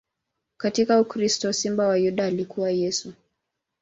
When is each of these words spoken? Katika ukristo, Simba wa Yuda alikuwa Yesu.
Katika 0.57 1.01
ukristo, 1.01 1.53
Simba 1.53 1.87
wa 1.87 1.97
Yuda 1.97 2.25
alikuwa 2.25 2.71
Yesu. 2.71 3.13